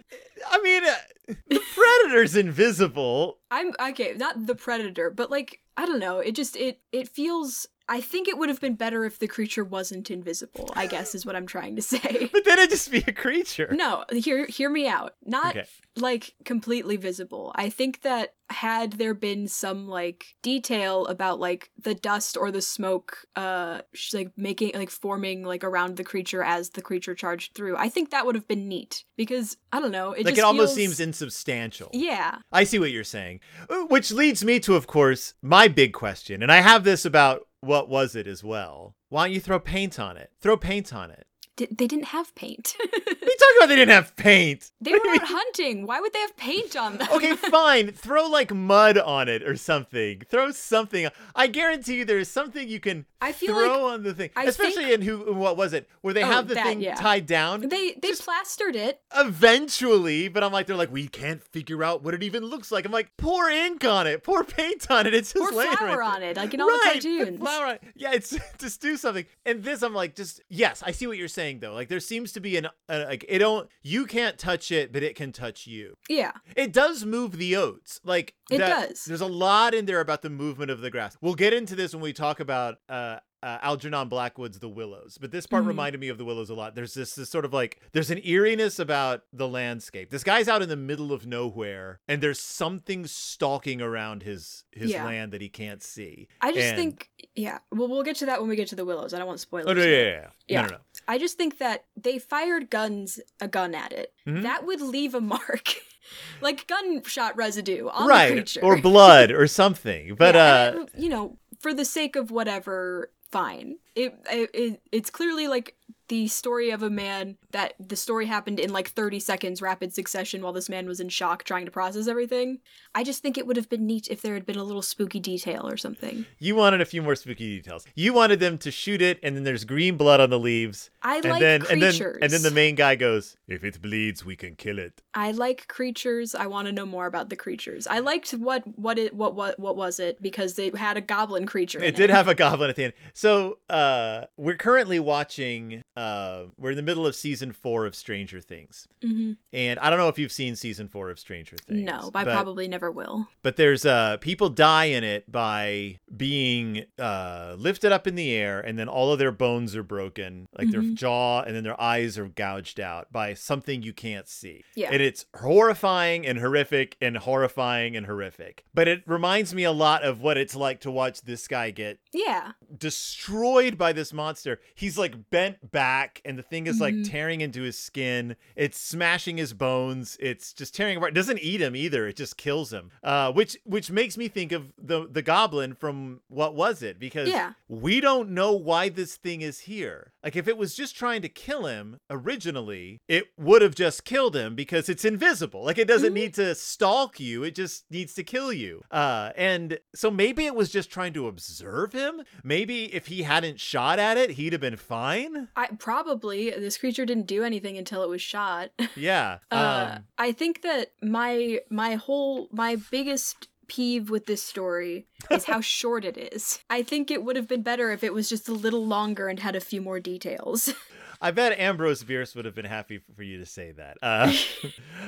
[0.52, 3.40] I mean, uh, the predator's invisible.
[3.50, 6.20] I'm okay, not the predator, but like I don't know.
[6.20, 7.68] It just it it feels.
[7.90, 10.70] I think it would have been better if the creature wasn't invisible.
[10.76, 12.30] I guess is what I'm trying to say.
[12.32, 13.70] But then it'd just be a creature.
[13.74, 15.16] No, hear hear me out.
[15.26, 15.68] Not Okay.
[15.96, 17.52] like completely visible.
[17.56, 22.62] I think that had there been some like detail about like the dust or the
[22.62, 23.82] smoke uh
[24.14, 27.76] like making like forming like around the creature as the creature charged through.
[27.78, 30.44] I think that would have been neat because I don't know, it like just it
[30.46, 31.90] almost seems insubstantial.
[31.94, 32.38] Yeah.
[32.52, 33.40] I see what you're saying.
[33.70, 36.42] Uh, Which leads me to, of course, my big question.
[36.42, 38.96] And I have this about what was it as well.
[39.10, 40.32] Why don't you throw paint on it?
[40.40, 41.28] Throw paint on it.
[41.60, 42.76] D- they didn't have paint.
[42.80, 43.68] What are you talking about?
[43.68, 44.72] They didn't have paint.
[44.80, 45.86] they What were out hunting.
[45.86, 47.08] Why would they have paint on them?
[47.12, 47.92] okay, fine.
[47.92, 50.22] Throw like mud on it or something.
[50.30, 51.08] Throw something.
[51.36, 54.30] I guarantee you there is something you can I feel throw like on the thing.
[54.38, 55.90] I Especially in who what was it?
[56.02, 56.96] Where they Oh, have the that, thing yeah.
[56.96, 57.62] tied down.
[57.68, 59.02] they they plastered it.
[59.18, 62.86] Eventually, but I'm like, they're like, we can't figure out what it even looks like.
[62.86, 65.14] I'm like, pour ink on it, pour paint on it.
[65.14, 66.32] It's just Pour laying flour right on there.
[66.32, 67.40] it, like in all right, the cartoons.
[67.40, 67.82] flour on it.
[67.96, 69.26] Yeah, it's just do something.
[69.46, 71.49] And this, I'm like, just yes, I see what you're saying.
[71.50, 71.74] Saying though.
[71.74, 75.04] Like there seems to be an uh, like it don't you can't touch it, but
[75.04, 75.96] it can touch you.
[76.10, 76.32] Yeah.
[76.56, 78.00] It does move the oats.
[78.04, 79.06] Like It that- does.
[79.06, 81.18] There's a lot in there about the movement of the grass.
[81.22, 85.32] We'll get into this when we talk about uh uh, Algernon Blackwood's The Willows, but
[85.32, 85.68] this part Mhm.
[85.68, 86.76] reminded me of The Willows a lot.
[86.76, 90.10] There's this, this sort of like there's an eeriness about the landscape.
[90.10, 94.92] This guy's out in the middle of nowhere, and there's something stalking around his his
[94.92, 95.06] Yeah.
[95.06, 96.28] land that he can't see.
[96.42, 97.60] I just And- think, yeah.
[97.72, 99.14] Well, we'll get to that when we get to the Willows.
[99.14, 99.68] I don't want spoilers.
[99.68, 100.28] Oh no, yeah, yeah, yeah.
[100.48, 100.62] Yeah.
[100.62, 100.80] No, no, no.
[101.08, 104.14] I just think that they fired guns a gun at it.
[104.28, 104.44] Mhm.
[104.44, 105.76] That would leave a mark,
[106.42, 110.16] like gunshot residue on the creature, or blood or something.
[110.16, 110.42] But Yeah,
[110.76, 113.78] uh, and you know, for the sake of whatever, fine.
[113.96, 115.76] It, it, it it's clearly like
[116.10, 120.42] the story of a man that the story happened in like 30 seconds rapid succession
[120.42, 122.60] while this man was in shock trying to process everything.
[122.94, 125.20] I just think it would have been neat if there had been a little spooky
[125.20, 126.26] detail or something.
[126.40, 127.86] you wanted a few more spooky details.
[127.96, 131.18] You wanted them to shoot it, and then there's green blood on the leaves, I
[131.18, 132.18] and like then and then creatures.
[132.22, 135.68] and then the main guy goes, "If it bleeds, we can kill it." I like
[135.68, 136.34] creatures.
[136.36, 137.86] I want to know more about the creatures.
[137.88, 141.46] I liked what what it what what what was it because it had a goblin
[141.46, 141.82] creature.
[141.82, 142.94] It did have a goblin at the end.
[143.14, 145.82] So uh, we're currently watching.
[146.00, 149.98] Uh, we're in the middle of season four of Stranger Things, hmm and I don't
[150.00, 151.82] know if you've seen season four of Stranger Things.
[151.84, 153.28] No, I but, probably never will.
[153.44, 158.60] But there's uh, people die in it by being uh, lifted up in the air,
[158.62, 160.94] and then all of their bones are broken, like their Mhm.
[160.96, 164.64] jaw, and then their eyes are gouged out by something you can't see.
[164.76, 164.90] Yeah.
[164.92, 168.64] And it's horrifying and horrific and horrifying and horrific.
[168.74, 172.00] But it reminds me a lot of what it's like to watch this guy get
[172.14, 172.52] Yeah.
[172.78, 174.60] destroyed by this monster.
[174.76, 175.89] He's like bent back,
[176.26, 177.10] and the thing is like Mhm.
[177.10, 178.36] tearing into his skin.
[178.56, 180.18] It's smashing his bones.
[180.20, 181.12] It's just tearing apart.
[181.12, 182.08] It doesn't eat him either.
[182.08, 182.92] It just kills him.
[183.04, 187.00] Uh, which which makes me think of the the goblin from what was it?
[187.00, 187.54] Because Yeah.
[187.68, 190.12] we don't know why this thing is here.
[190.24, 194.36] Like if it was just trying to kill him originally, it would have just killed
[194.36, 195.64] him because it's invisible.
[195.64, 196.16] Like it doesn't Mhm.
[196.22, 197.44] need to stalk you.
[197.44, 198.84] It just needs to kill you.
[198.92, 202.22] Uh, and so maybe it was just trying to observe him.
[202.44, 205.48] Maybe if he hadn't shot at it, he'd have been fine.
[205.56, 208.70] I probably this creature didn't do anything until it was shot.
[208.96, 209.40] Yeah.
[209.52, 215.46] Uh, Um, I think that my my whole my biggest peeve with this story is
[215.46, 216.60] how short it is.
[216.70, 219.40] I think it would have been better if it was just a little longer and
[219.40, 220.74] had a few more details.
[221.22, 223.98] I bet Ambrose Bierce would have been happy for you to say that.
[224.02, 224.32] Uh,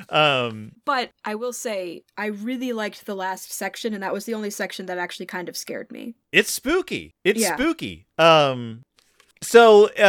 [0.08, 4.34] um, but I will say I really liked the last section and that was the
[4.34, 6.14] only section that actually kind of scared me.
[6.30, 7.14] it's spooky.
[7.24, 7.54] It's Yeah.
[7.56, 8.06] spooky.
[8.18, 8.82] Um,
[9.42, 10.02] so uh,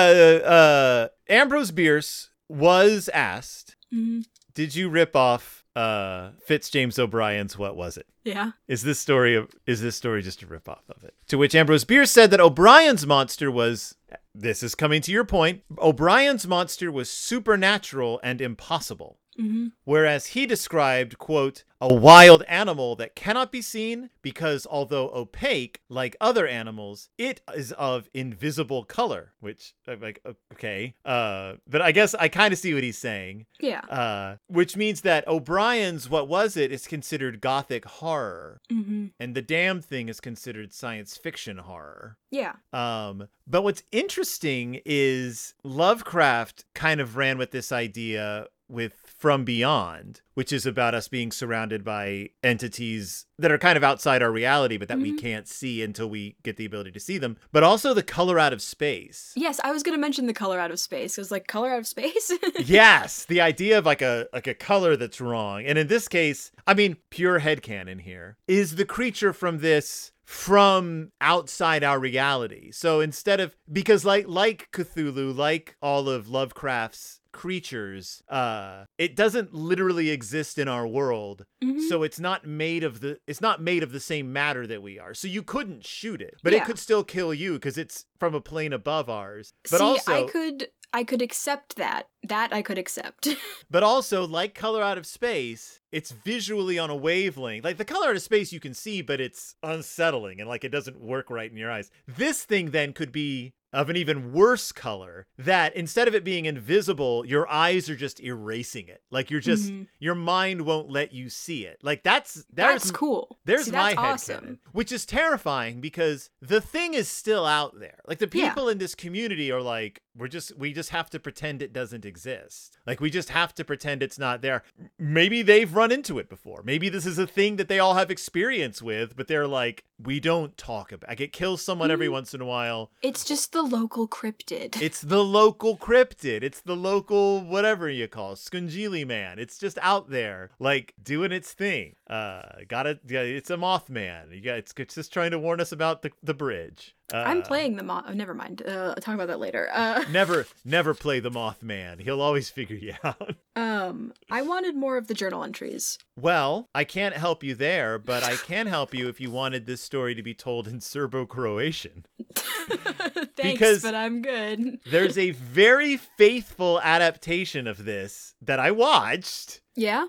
[0.45, 4.21] uh, Ambrose Bierce was asked, hmm
[4.53, 8.51] "Did you rip off uh, Fitz James O'Brien's What Was It?" Yeah.
[8.67, 11.13] Is this story of, is this story just a rip off of it?
[11.27, 13.95] To which Ambrose Bierce said that O'Brien's monster was
[14.33, 15.61] this is coming to your point.
[15.77, 19.19] O'Brien's monster was supernatural and impossible.
[19.37, 25.81] Hmm Whereas he described, quote, a wild animal that cannot be seen because although opaque,
[25.89, 30.95] like other animals, it is of invisible color, which I'm like, okay.
[31.03, 33.47] Uh, but I guess I kind of see what he's saying.
[33.59, 33.81] Yeah.
[33.81, 39.41] Uh, which means that O'Brien's What Was It is considered gothic horror, hmm and the
[39.41, 42.17] damn thing is considered science fiction horror.
[42.31, 42.53] Yeah.
[42.71, 50.21] Um, but what's interesting is Lovecraft kind of ran with this idea with From Beyond,
[50.33, 54.77] which is about us being surrounded by entities that are kind of outside our reality,
[54.77, 55.19] but that we Mhm.
[55.19, 57.37] can't see until we get the ability to see them.
[57.51, 59.31] But also the color out of space.
[59.35, 61.17] Yes, I was gonna mention the color out of space.
[61.17, 62.31] It was like color out of space.
[62.59, 65.63] yes, the idea of like a like a color that's wrong.
[65.65, 68.37] And in this case, I mean, pure headcanon here.
[68.47, 72.71] Is the creature from this from outside our reality?
[72.71, 79.53] So instead of because like like Cthulhu, like all of Lovecraft's creatures, uh it doesn't
[79.53, 81.45] literally exist in our world.
[81.61, 81.81] Mhm.
[81.89, 84.97] So it's not made of the it's not made of the same matter that we
[84.99, 85.13] are.
[85.13, 86.35] So you couldn't shoot it.
[86.43, 89.53] But it could still kill you because it's from a plane above ours.
[89.69, 92.07] But See, also I could I could accept that.
[92.21, 93.27] That I could accept.
[93.69, 97.65] But also, like Color Out of Space, it's visually on a wavelength.
[97.65, 100.69] Like the color out of space you can see, but it's unsettling and like it
[100.69, 101.89] doesn't work right in your eyes.
[102.07, 106.45] This thing then could be of an even worse color that instead of it being
[106.45, 109.01] invisible, your eyes are just erasing it.
[109.09, 109.87] Like you're just Mhm.
[109.99, 111.79] your mind won't let you see it.
[111.81, 113.39] Like that's there's That's cool.
[113.45, 114.59] there's See, my that's head awesome.
[114.71, 117.99] which is terrifying because the thing is still out there.
[118.07, 118.49] Like the Yeah.
[118.49, 122.05] people in this community are like, we're just we just have to pretend it doesn't
[122.05, 122.77] exist.
[122.85, 124.63] Like we just have to pretend it's not there.
[124.99, 126.61] Maybe they've run into it before.
[126.63, 130.19] Maybe this is a thing that they all have experience with, but they're like, we
[130.19, 131.09] don't talk about.
[131.09, 132.11] Like it kills someone every Mhm.
[132.11, 132.91] once in a while.
[133.01, 134.81] It's just the local cryptid.
[134.81, 136.43] It's the local cryptid.
[136.43, 139.39] It's the local whatever you call it, Skungili man.
[139.39, 141.95] It's just out there, like doing its thing.
[142.07, 142.99] Uh, got it.
[143.07, 144.33] Yeah, it's a Mothman.
[144.35, 144.57] You got.
[144.57, 146.95] It's, it's just trying to warn us about the the bridge.
[147.13, 148.05] Uh, I'm playing the moth.
[148.07, 148.63] Oh, never mind.
[148.65, 149.69] Uh, I'll talk about that later.
[149.71, 151.99] Uh, Never, never play the Mothman.
[152.01, 153.35] He'll always figure you out.
[153.55, 155.99] um, I wanted more of the journal entries.
[156.19, 159.81] Well, I can't help you there, but I can help you if you wanted this
[159.81, 162.05] story to be told in Serbo-Croatian.
[162.37, 164.79] Thanks, Because- but I'm good.
[164.89, 169.61] There's a very faithful adaptation of this that I watched.
[169.75, 170.05] Yeah.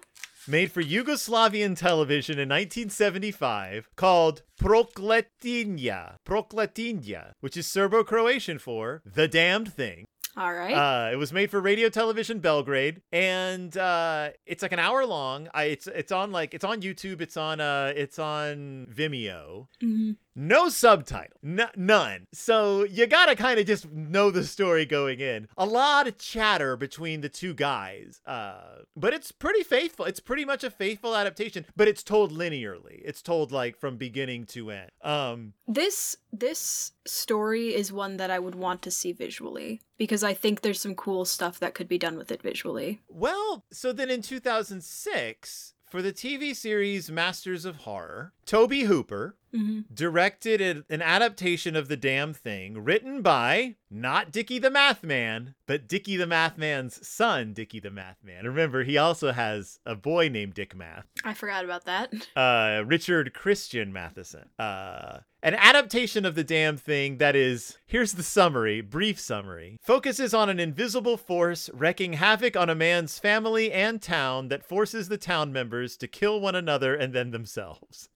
[0.46, 6.16] Made for Yugoslavian television in 1975 called Prokletinja.
[6.26, 10.04] Prokletinja, which is Serbo Croatian for the damned thing.
[10.36, 10.74] All right.
[10.74, 15.46] Uh, it was made for Radio Television Belgrade, and uh, it's like an hour long.
[15.54, 17.20] I, it's it's on like it's on YouTube.
[17.20, 19.68] It's on uh it's on Vimeo.
[19.80, 20.16] Mhm.
[20.36, 22.26] No subtitle, N- none.
[22.32, 25.48] So you gotta kind of just know the story going in.
[25.56, 30.04] A lot of chatter between the two guys, uh, but it's pretty faithful.
[30.06, 33.00] It's pretty much a faithful adaptation, but it's told linearly.
[33.04, 34.90] It's told like from beginning to end.
[35.02, 40.34] Um, This this story is one that I would want to see visually because I
[40.34, 43.00] think there's some cool stuff that could be done with it visually.
[43.08, 49.80] Well, so then in 2006, for the TV series Masters of Horror, Tobe Hooper hmm
[49.92, 55.54] directed an an adaptation of The Damn Thing written by not Dickie the Math Man,
[55.66, 58.44] but Dickie the Math Man's son, Dickie the Math Man.
[58.44, 61.06] Remember, he also has a boy named Dick Math.
[61.24, 62.12] I forgot about that.
[62.36, 64.48] Uh, Richard Christian Matheson.
[64.58, 70.34] Uh, an adaptation of The Damn Thing that is, here's the summary, brief summary, focuses
[70.34, 75.18] on an invisible force wreaking havoc on a man's family and town that forces the
[75.18, 78.08] town members to kill one another and then themselves.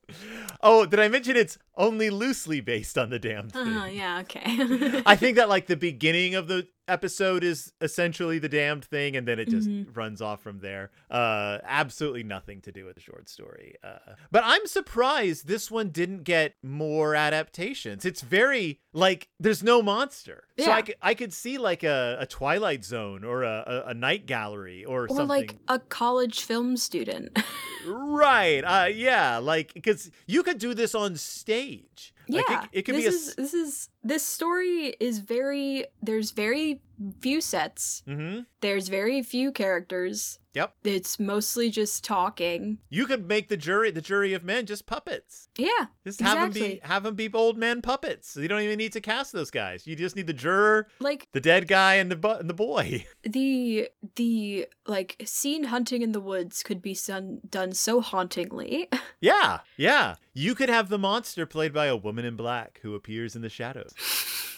[0.62, 3.68] Oh, did I mention it's only loosely based on The Damn Thing?
[3.68, 4.20] Uh, yeah.
[4.20, 5.02] Okay.
[5.06, 9.28] I think that like the beginning of the episode is essentially the damned thing, and
[9.28, 9.96] then it just Mhm.
[9.96, 10.90] runs off from there.
[11.10, 13.74] Uh, absolutely nothing to do with the short story.
[13.84, 13.98] Uh,
[14.30, 18.04] but I'm surprised this one didn't get more adaptations.
[18.04, 20.80] It's very like there's no monster, so I Yeah.
[20.82, 24.84] could I could see like a, a Twilight Zone or a, a, a Night Gallery
[24.84, 25.28] or, or something.
[25.28, 27.38] like a college film student.
[27.86, 28.60] Right.
[28.64, 32.12] Uh yeah, like cuz you could do this on stage.
[32.28, 32.42] Yeah.
[32.48, 36.30] Like it, it could this be a is this is this story is very there's
[36.30, 36.80] very
[37.20, 38.02] few sets.
[38.06, 38.46] Mhm.
[38.60, 40.38] There's very few characters.
[40.54, 40.74] Yep.
[40.82, 42.78] It's mostly just talking.
[42.88, 45.48] You could make the jury the jury of men just puppets.
[45.56, 45.86] Yeah.
[46.04, 48.34] Just have them be have them be old men puppets.
[48.36, 49.86] You don't even need to cast those guys.
[49.86, 53.04] You just need the juror, Like the dead guy, and the bu- and the boy.
[53.22, 58.88] the the like scene hunting in the woods could be son- done so hauntingly.
[59.20, 60.16] yeah, yeah.
[60.34, 63.48] You could have the monster played by a woman in black who appears in the
[63.50, 63.92] shadows.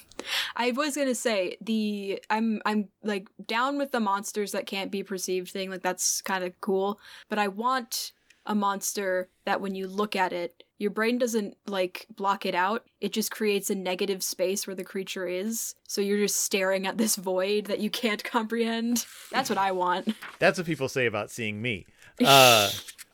[0.56, 5.02] I was gonna say the I'm I'm like down with the monsters that can't be
[5.02, 5.70] perceived thing.
[5.70, 8.12] Like that's kind of cool, but I want
[8.46, 12.86] a monster that when you look at it, your brain doesn't like block it out.
[13.00, 15.74] It just creates a negative space where the creature is.
[15.86, 19.06] So you're just staring at this void that you can't comprehend.
[19.30, 20.14] That's what I want.
[20.38, 21.86] That's what people say about seeing me.
[22.22, 22.68] Uh,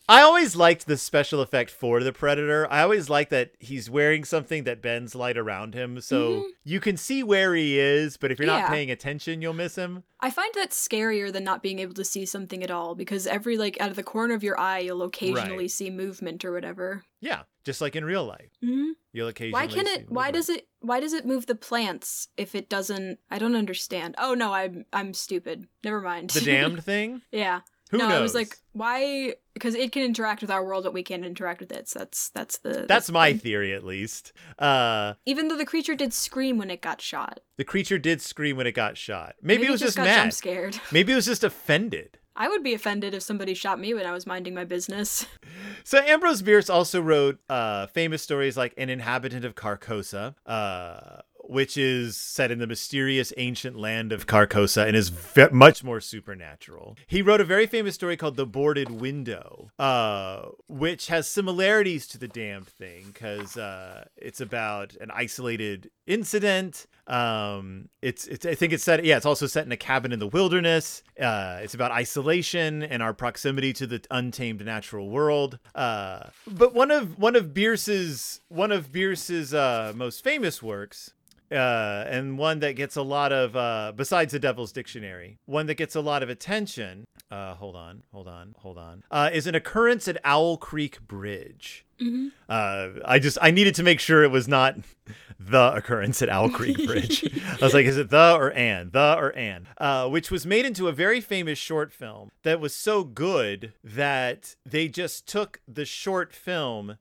[0.08, 2.70] I always liked the special effect for the predator.
[2.70, 6.50] I always like that he's wearing something that bends light around him, so Mhm.
[6.62, 8.16] you can see where he is.
[8.16, 8.68] But if you're not Yeah.
[8.68, 10.04] paying attention, you'll miss him.
[10.20, 13.56] I find that scarier than not being able to see something at all because every
[13.58, 15.70] like out of the corner of your eye you'll occasionally Right.
[15.70, 17.02] see movement or whatever.
[17.20, 19.66] Yeah, just like in real life, hmm you'll occasionally.
[19.66, 20.10] Why can see it?
[20.10, 20.68] Why does it?
[20.80, 23.18] Why does it move the plants if it doesn't?
[23.28, 24.14] I don't understand.
[24.18, 25.66] Oh no, I'm I'm stupid.
[25.82, 26.30] Never mind.
[26.30, 27.22] the damned thing?
[27.32, 27.62] yeah.
[27.90, 28.18] Who no, knows?
[28.18, 29.34] I was like, why?
[29.54, 31.94] Because it can interact with our world, but we can't interact with its.
[31.94, 32.86] That's that's the.
[32.88, 33.40] That's the my thing.
[33.40, 34.32] theory, at least.
[34.58, 37.40] Uh, Even though the creature did scream when it got shot.
[37.56, 39.36] the creature did scream when it got shot.
[39.40, 40.22] Maybe, it was just, got mad.
[40.22, 40.80] jump scared.
[40.92, 42.18] Maybe it was just offended.
[42.38, 45.26] I would be offended if somebody shot me when I was minding my business.
[45.84, 51.76] So Ambrose Bierce also wrote uh, famous stories like An Inhabitant of Carcosa, uh, which
[51.76, 56.96] is set in the mysterious ancient land of Carcosa and is ve- much more supernatural.
[57.06, 62.18] He wrote a very famous story called The Boarded Window, uh, which has similarities to
[62.18, 66.86] The Damned Thing because uh, it's about an isolated incident.
[67.06, 70.18] Um, it's, it's I think it's set yeah it's also set in a cabin in
[70.18, 71.02] the wilderness.
[71.20, 75.58] Uh, it's about isolation and our proximity to the untamed natural world.
[75.74, 81.12] Uh, but one of one of Bierce's one of Bierce's uh, most famous works
[81.50, 85.74] uh, and one that gets a lot of uh, besides the Devil's Dictionary, one that
[85.74, 87.04] gets a lot of attention.
[87.30, 89.02] Uh, hold on, hold on, hold on.
[89.10, 91.84] Uh, is an occurrence at Owl Creek Bridge.
[92.00, 92.30] Mhm.
[92.48, 94.76] Uh, I just I needed to make sure it was not
[95.40, 97.24] the occurrence at Owl Creek Bridge.
[97.60, 98.90] I was like, is it the or an?
[98.92, 99.66] The or an?
[99.78, 104.56] Uh, which was made into a very famous short film that was so good that
[104.64, 106.98] they just took the short film.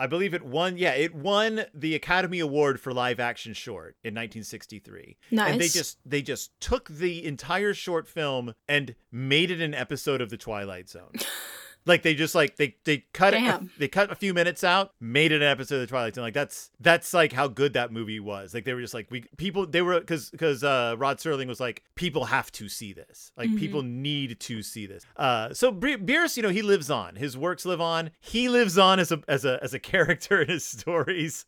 [0.00, 0.76] I believe it won.
[0.76, 5.16] Yeah, it won the Academy Award for live action short in 1963.
[5.30, 5.52] Nice.
[5.52, 10.20] And they just they just took the entire short film and made it an episode
[10.20, 11.12] of the Twilight Zone.
[11.88, 15.32] like they just like they they cut it, they cut a few minutes out, made
[15.32, 16.22] it an episode of the Twilight Zone.
[16.24, 18.54] Like that's that's like how good that movie was.
[18.54, 21.58] Like they were just like we people they were because because uh, Rod Serling was
[21.60, 23.32] like people have to see this.
[23.36, 23.58] Like Mhm.
[23.58, 25.04] people need to see this.
[25.16, 27.16] Uh, so Be- Bierce, you know, he lives on.
[27.16, 28.10] His works live on.
[28.20, 31.46] He lives on as a as a as a character in his stories.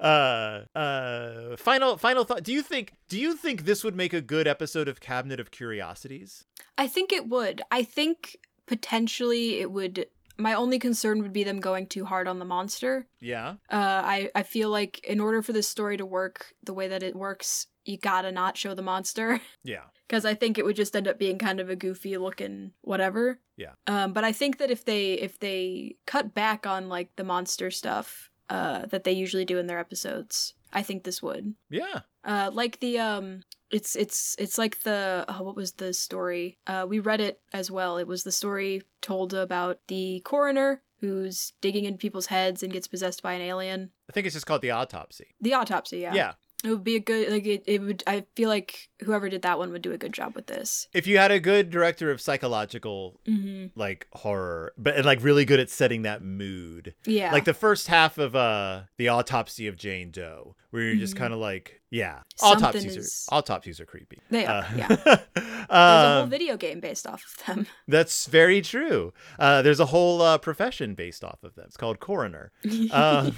[0.00, 2.42] Uh, uh, final final thought.
[2.42, 5.50] Do you think do you think this would make a good episode of Cabinet of
[5.50, 6.44] Curiosities?
[6.78, 7.60] I think it would.
[7.70, 8.38] I think
[8.72, 10.06] potentially it would.
[10.38, 13.06] My only concern would be them going too hard on the monster.
[13.20, 13.50] Yeah.
[13.70, 17.02] Uh, I I feel like in order for this story to work the way that
[17.02, 19.84] it works, you gotta not show the monster Yeah.
[20.08, 23.40] because I think it would just end up being kind of a goofy looking whatever.
[23.56, 23.72] Yeah.
[23.86, 27.70] Um, but I think that if they if they cut back on like the monster
[27.70, 31.54] stuff, uh, that they usually do in their episodes, I think this would.
[31.68, 32.00] Yeah.
[32.24, 33.42] Uh, like the um,
[33.72, 36.58] it's it's it's like the oh, what was the story?
[36.66, 37.96] Uh, we read it as well.
[37.96, 42.86] It was the story told about the coroner who's digging in people's heads and gets
[42.86, 43.90] possessed by an alien.
[44.08, 45.34] I think it's just called the autopsy.
[45.40, 46.14] The autopsy, yeah.
[46.14, 46.32] yeah.
[46.64, 49.58] It would be a good like it, it would I feel like whoever did that
[49.58, 50.86] one would do a good job with this.
[50.92, 55.44] If you had a good director of psychological hmm like horror, but and like really
[55.44, 56.94] good at setting that mood.
[57.04, 57.32] Yeah.
[57.32, 61.18] Like the first half of uh the autopsy of Jane Doe, where you're just Mhm.
[61.18, 64.18] kind of like, yeah, Something autopsies is- are autopsies are creepy.
[64.30, 64.88] They are, Uh, yeah.
[65.34, 67.66] There's a whole um, video game based off of them.
[67.88, 69.12] that's very true.
[69.38, 71.64] Uh, there's a whole uh, profession based off of them.
[71.66, 72.52] It's called coroner.
[72.92, 73.36] Um,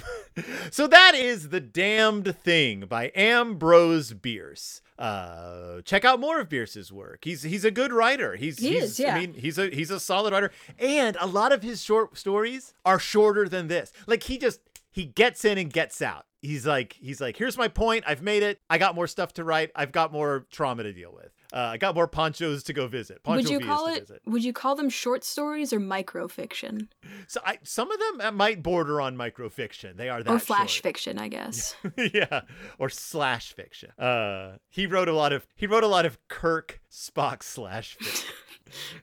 [0.69, 4.81] so that is the damned thing by Ambrose Bierce.
[4.97, 7.23] Uh, check out more of Bierce's work.
[7.23, 8.35] He's he's a good writer.
[8.35, 9.15] He's He he's, is, yeah.
[9.15, 12.73] I mean, he's a he's a solid writer, and a lot of his short stories
[12.85, 13.91] are shorter than this.
[14.07, 14.59] Like he just
[14.91, 16.25] he gets in and gets out.
[16.41, 18.05] He's like he's like here's my point.
[18.07, 18.61] I've made it.
[18.69, 19.71] I got more stuff to write.
[19.75, 21.31] I've got more trauma to deal with.
[21.55, 23.23] Uh, I got more Panchos to go visit.
[23.23, 24.21] Pancho would you call it visit.
[24.25, 26.89] would you call them short stories or microfiction?
[27.27, 29.95] So I, some of them uh, might border on microfiction.
[29.95, 30.83] They are that or flash short.
[30.83, 31.75] fiction, I guess.
[32.13, 32.41] yeah,
[32.77, 33.91] or slash fiction.
[33.97, 38.29] Uh, he wrote a lot of he wrote a lot of Kirk Spock slash fiction.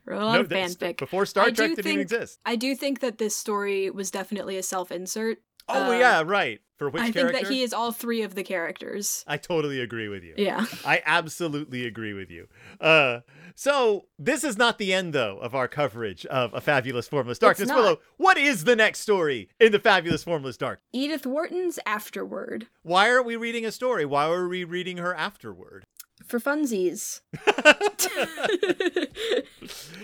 [0.05, 0.97] Wrote a lot of that's- fanfic.
[0.97, 2.39] before Star I Trek didn't think- exist.
[2.45, 5.39] I do think that this story was definitely a self-insert.
[5.69, 6.59] Oh uh, yeah, right.
[6.83, 7.33] For which I character?
[7.33, 9.23] think that he is all three of the characters.
[9.27, 10.33] I totally agree with you.
[10.37, 10.65] Yeah.
[10.85, 12.47] I absolutely agree with you.
[12.81, 13.21] Uh,
[13.55, 17.69] so this is not the end though of our coverage of a fabulous formless darkness.
[17.69, 20.81] Willow, what is the next story in the fabulous formless dark?
[20.91, 22.67] Edith Wharton's Afterward.
[22.81, 24.05] Why are we reading a story?
[24.05, 25.85] Why are we reading her afterward?
[26.25, 27.21] For funsies.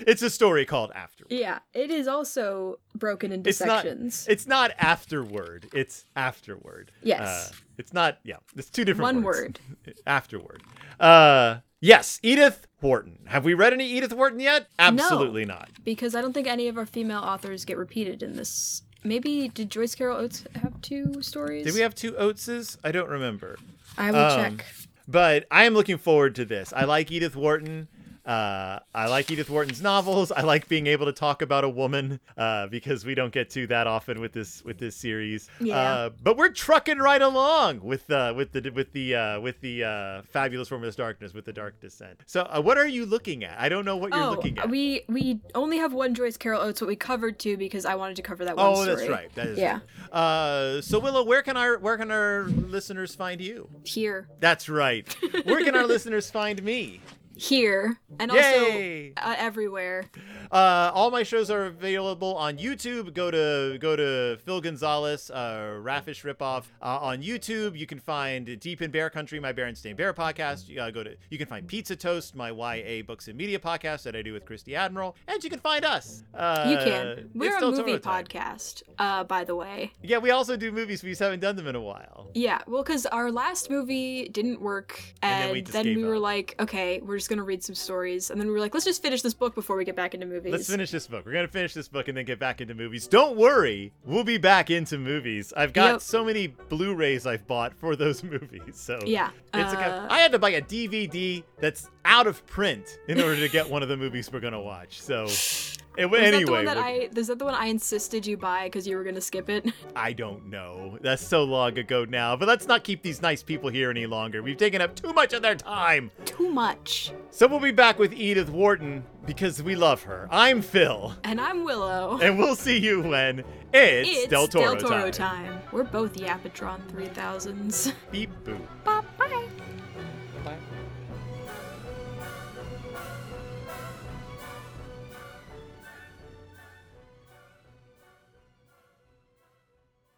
[0.07, 1.31] It's a story called Afterward.
[1.31, 4.25] yeah, it is also broken into It's not- sections.
[4.29, 5.67] It's not afterward.
[5.73, 6.91] It's afterward.
[7.03, 7.51] Yes.
[7.51, 8.17] Uh, it's not.
[8.23, 8.37] Yeah.
[8.55, 9.59] It's two different One words.
[10.07, 10.63] afterward.
[10.99, 12.19] Uh, yes.
[12.23, 13.19] Edith Wharton.
[13.27, 14.67] Have we read any Edith Wharton yet?
[14.79, 15.69] Absolutely not.
[15.83, 18.81] because I don't think any of our female authors get repeated in this.
[19.03, 21.65] Maybe did Joyce Carol Oates have two stories?
[21.65, 22.77] Did we have two Oateses?
[22.83, 23.57] I don't remember.
[23.97, 24.65] I will um, check.
[25.09, 26.71] But I am looking forward to this.
[26.71, 27.87] I like Edith Wharton.
[28.25, 30.31] Uh, I like Edith Wharton's novels.
[30.31, 33.65] I like being able to talk about a woman uh, because we don't get to
[33.67, 35.49] that often with this with this series.
[35.59, 35.75] Yeah.
[35.77, 39.83] Uh, but we're trucking right along with uh, with the with the uh, with the
[39.83, 42.19] uh, fabulous formless darkness with the dark descent.
[42.25, 43.59] So uh, what are you looking at?
[43.59, 44.69] I don't know what you're Oh, looking at.
[44.69, 48.15] we we only have one Joyce Carol Oates, but we covered two because I wanted
[48.17, 48.95] to cover that one Oh, story.
[48.95, 49.35] that's right.
[49.35, 49.79] That is Yeah.
[50.11, 50.13] right.
[50.13, 53.69] Uh, so Willow, where can our where can our listeners find you?
[53.85, 55.07] Here, That's right.
[55.45, 57.01] Where can our listeners find me?
[57.39, 59.13] Here, and Yay!
[59.17, 60.05] also uh, everywhere.
[60.51, 63.13] Uh, all my shows are available on YouTube.
[63.13, 67.77] Go to go to Phil Gonzalez, uh, Raffish Ripoff uh, on YouTube.
[67.77, 70.67] You can find Deep in Bear Country, my Berenstain Bear podcast.
[70.67, 71.15] You gotta go to.
[71.29, 74.45] You can find Pizza Toast, my YA books and media podcast that I do with
[74.45, 76.23] Christy Admiral, and you can find us.
[76.33, 77.29] Uh, You can.
[77.33, 79.93] We're a movie podcast, uh, by the way.
[80.01, 81.03] Yeah, we also do movies.
[81.03, 82.31] We just haven't done them in a while.
[82.33, 86.55] Yeah, well, because our last movie didn't work, And then we then we were like,
[86.59, 89.03] okay, we're just just gonna read some stories, and then we were like, let's just
[89.03, 90.51] finish this book before we get back into movies.
[90.51, 91.25] Let's finish this book.
[91.27, 93.07] We're gonna finish this book and then get back into movies.
[93.07, 95.53] Don't worry, we'll be back into movies.
[95.55, 96.01] I've got Yep.
[96.01, 98.73] so many Blu-rays I've bought for those movies.
[98.73, 99.29] So Yeah.
[99.53, 103.35] It's a, uh, I had to buy a DVD that's out of print in order
[103.39, 104.99] to get one of the movies we're gonna watch.
[105.01, 105.27] So,
[105.97, 107.09] it, was that the one that I?
[107.15, 109.71] Is that the one I insisted you buy because you were gonna skip it?
[109.95, 110.97] I don't know.
[111.01, 112.35] That's so long ago now.
[112.35, 114.41] But let's not keep these nice people here any longer.
[114.41, 116.11] We've taken up too much of their time.
[116.25, 117.11] Too much.
[117.31, 120.27] So we'll be back with Edith Wharton because we love her.
[120.31, 122.19] I'm Phil, And I'm Willow.
[122.21, 123.39] and we'll see you when
[123.73, 125.45] it's, It's Del Toro, Del Toro time.
[125.45, 125.61] time.
[125.71, 127.93] We're both Yapatron 3000s.
[128.11, 128.59] Beep boop.
[128.83, 129.47] Bye bye.